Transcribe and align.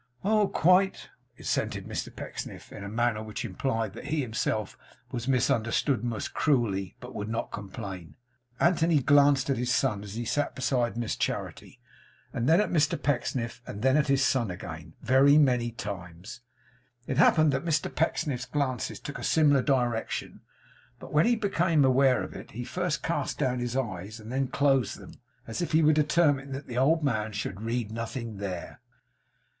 'Oh, 0.23 0.47
quite!' 0.47 1.11
assented 1.37 1.85
Mr 1.85 2.09
Pecksniff, 2.09 2.71
in 2.71 2.83
a 2.83 2.89
manner 2.89 3.21
which 3.21 3.45
implied 3.45 3.93
that 3.93 4.05
he 4.05 4.21
himself 4.21 4.75
was 5.11 5.27
misunderstood 5.27 6.03
most 6.03 6.33
cruelly, 6.33 6.95
but 6.99 7.13
would 7.13 7.29
not 7.29 7.51
complain. 7.51 8.15
Anthony 8.59 8.97
glanced 8.99 9.47
at 9.51 9.57
his 9.57 9.71
son 9.71 10.03
as 10.03 10.15
he 10.15 10.25
sat 10.25 10.55
beside 10.55 10.97
Miss 10.97 11.15
Charity, 11.15 11.79
and 12.33 12.49
then 12.49 12.59
at 12.59 12.71
Mr 12.71 12.99
Pecksniff, 12.99 13.61
and 13.67 13.83
then 13.83 13.95
at 13.95 14.07
his 14.07 14.25
son 14.25 14.49
again, 14.49 14.95
very 15.03 15.37
many 15.37 15.69
times. 15.69 16.41
It 17.05 17.17
happened 17.19 17.51
that 17.51 17.63
Mr 17.63 17.93
Pecksniff's 17.93 18.47
glances 18.47 18.99
took 18.99 19.19
a 19.19 19.23
similar 19.23 19.61
direction; 19.61 20.41
but 20.99 21.13
when 21.13 21.27
he 21.27 21.35
became 21.35 21.85
aware 21.85 22.23
of 22.23 22.35
it, 22.35 22.49
he 22.53 22.63
first 22.63 23.03
cast 23.03 23.37
down 23.37 23.59
his 23.59 23.77
eyes, 23.77 24.19
and 24.19 24.31
then 24.31 24.47
closed 24.47 24.97
them; 24.97 25.21
as 25.45 25.61
if 25.61 25.73
he 25.73 25.83
were 25.83 25.93
determined 25.93 26.55
that 26.55 26.65
the 26.65 26.79
old 26.79 27.03
man 27.03 27.31
should 27.33 27.61
read 27.61 27.91
nothing 27.91 28.37
there. 28.37 28.81